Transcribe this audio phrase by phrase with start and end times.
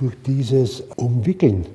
[0.00, 1.66] durch dieses Umwickeln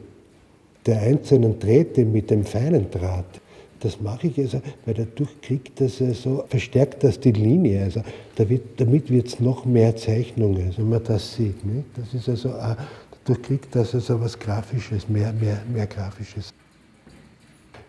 [0.85, 3.39] der einzelnen Drähte mit dem feinen Draht,
[3.79, 7.83] das mache ich also, weil dadurch kriegt das also, verstärkt das die Linie.
[7.83, 8.01] Also
[8.35, 11.63] damit wird es noch mehr Zeichnung, also wenn man das sieht.
[11.63, 11.85] Nicht?
[11.95, 16.51] Das ist also, dadurch kriegt das also was Grafisches, mehr, mehr, mehr Grafisches.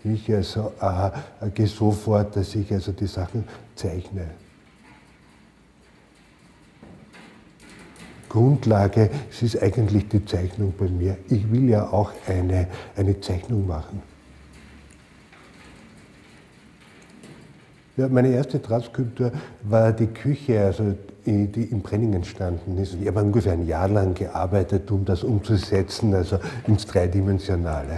[0.04, 1.10] Ich also äh,
[1.54, 3.44] gehe so vor, dass ich also die Sachen
[3.74, 4.26] zeichne.
[8.36, 11.16] Grundlage, es ist eigentlich die Zeichnung bei mir.
[11.30, 14.02] Ich will ja auch eine, eine Zeichnung machen.
[17.96, 19.32] Ja, meine erste Drahtskulptur
[19.62, 20.94] war die Küche, also
[21.24, 22.94] die in Brenning entstanden ist.
[23.00, 27.95] Ich habe ungefähr ein Jahr lang gearbeitet, um das umzusetzen, also ins Dreidimensionale.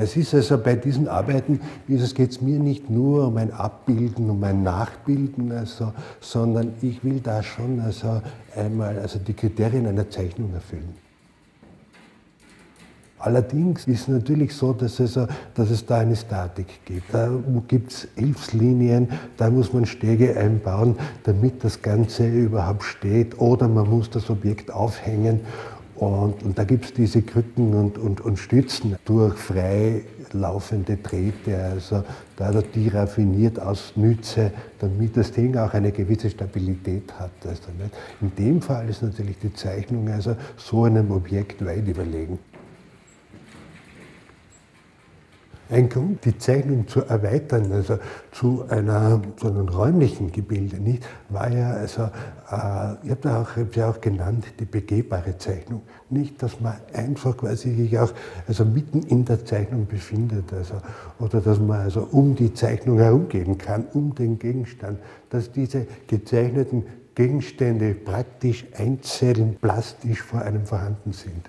[0.00, 4.42] Es ist also bei diesen Arbeiten, geht es mir nicht nur um ein Abbilden, um
[4.42, 8.22] ein Nachbilden, also, sondern ich will da schon also
[8.56, 10.94] einmal also die Kriterien einer Zeichnung erfüllen.
[13.18, 17.12] Allerdings ist es natürlich so, dass es, dass es da eine Statik gibt.
[17.12, 17.30] Da
[17.68, 19.06] gibt es Hilfslinien,
[19.36, 23.38] da muss man Stege einbauen, damit das Ganze überhaupt steht.
[23.38, 25.40] Oder man muss das Objekt aufhängen
[26.00, 30.00] und, und da gibt es diese Krücken und, und, und Stützen durch frei
[30.32, 32.02] laufende Drähte, also
[32.36, 37.32] da die raffiniert ausnütze, damit das Ding auch eine gewisse Stabilität hat.
[37.46, 37.64] Also
[38.22, 42.38] In dem Fall ist natürlich die Zeichnung also so einem Objekt weit überlegen.
[45.70, 47.98] Ein Grund, die Zeichnung zu erweitern, also
[48.32, 53.76] zu, einer, zu einem räumlichen Gebilde, nicht, war ja, also, äh, ich habe ja auch,
[53.76, 55.82] ja auch genannt, die begehbare Zeichnung.
[56.08, 58.12] Nicht, dass man einfach quasi sich auch
[58.48, 60.74] also mitten in der Zeichnung befindet, also,
[61.20, 64.98] oder dass man also um die Zeichnung herumgehen kann, um den Gegenstand,
[65.30, 71.48] dass diese gezeichneten Gegenstände praktisch einzeln plastisch vor einem vorhanden sind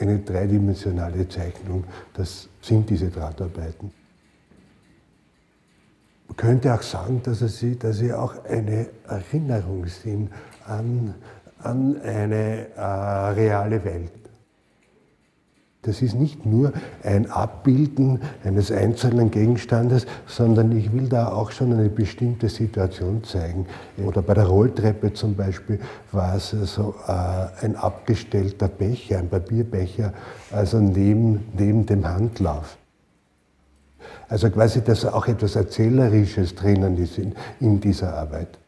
[0.00, 1.84] eine dreidimensionale Zeichnung.
[2.14, 3.92] Das sind diese Drahtarbeiten.
[6.28, 10.30] Man könnte auch sagen, dass sie, dass sie auch eine Erinnerung sind
[10.66, 11.14] an,
[11.58, 14.12] an eine äh, reale Welt.
[15.82, 21.72] Das ist nicht nur ein Abbilden eines einzelnen Gegenstandes, sondern ich will da auch schon
[21.72, 23.66] eine bestimmte Situation zeigen.
[23.96, 25.80] Oder bei der Rolltreppe zum Beispiel
[26.12, 30.12] war es also äh, ein abgestellter Becher, ein Papierbecher,
[30.50, 32.76] also neben, neben dem Handlauf.
[34.28, 38.59] Also quasi, dass auch etwas Erzählerisches drinnen ist in, in dieser Arbeit.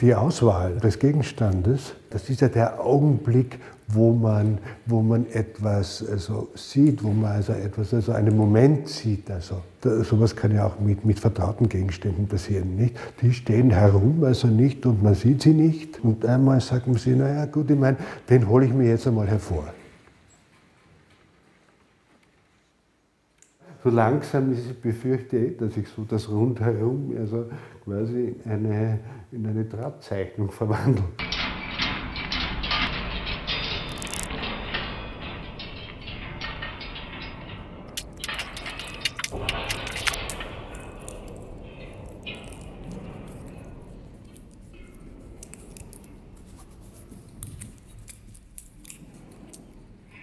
[0.00, 4.56] Die Auswahl des Gegenstandes, das ist ja der Augenblick, wo man,
[4.86, 9.30] wo man etwas also sieht, wo man also etwas, also einen Moment sieht.
[9.30, 12.96] Also sowas kann ja auch mit, mit vertrauten Gegenständen passieren, nicht?
[13.20, 16.02] Die stehen herum, also nicht, und man sieht sie nicht.
[16.02, 17.98] Und einmal sagt man sich, naja gut, ich meine,
[18.30, 19.64] den hole ich mir jetzt einmal hervor.
[23.82, 27.46] So langsam ist, ich befürchte dass ich so das rundherum also
[27.84, 29.00] quasi eine,
[29.32, 31.04] in eine Drahtzeichnung verwandle.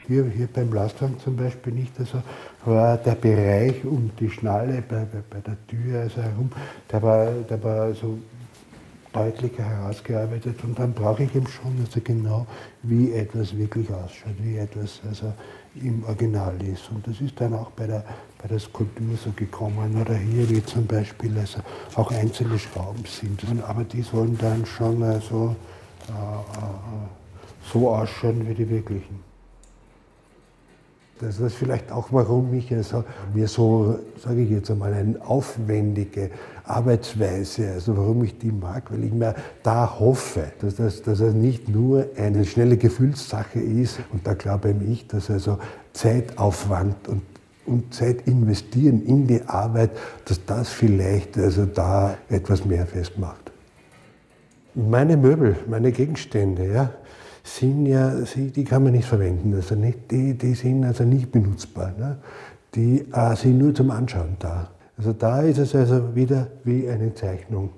[0.07, 2.23] Hier, hier beim Lastwagen zum Beispiel nicht, also
[2.67, 6.51] war der Bereich um die Schnalle bei, bei, bei der Tür also herum,
[6.91, 8.19] der war, der war so
[9.13, 12.45] deutlicher herausgearbeitet und dann brauche ich eben schon also genau,
[12.83, 15.33] wie etwas wirklich ausschaut, wie etwas also
[15.75, 16.89] im Original ist.
[16.91, 18.03] Und das ist dann auch bei der,
[18.41, 19.99] bei der Skulptur so gekommen.
[19.99, 21.59] Oder hier wie zum Beispiel also
[21.95, 23.41] auch einzelne Schrauben sind.
[23.63, 25.55] Aber die sollen dann schon also,
[26.07, 29.27] äh, äh, so ausschauen wie die wirklichen.
[31.19, 33.03] Das ist vielleicht auch, warum ich also
[33.33, 36.29] mir so, sage ich jetzt einmal, eine aufwendige
[36.63, 39.33] Arbeitsweise, also warum ich die mag, weil ich mir
[39.63, 43.99] da hoffe, dass das, dass das nicht nur eine schnelle Gefühlssache ist.
[44.13, 45.57] Und da glaube ich, dass also
[45.93, 47.21] Zeitaufwand und
[47.67, 49.91] und Zeit investieren in die Arbeit,
[50.25, 53.51] dass das vielleicht also da etwas mehr festmacht.
[54.73, 56.89] Meine Möbel, meine Gegenstände, ja,
[57.47, 61.93] sind ja, die kann man nicht verwenden, also nicht, die, die sind also nicht benutzbar.
[61.97, 62.17] Ne?
[62.75, 64.69] Die äh, sind nur zum Anschauen da.
[64.97, 67.69] Also da ist es also wieder wie eine Zeichnung.